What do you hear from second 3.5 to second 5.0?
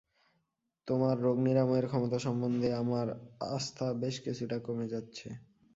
আস্থা বেশ কিছুটা কমে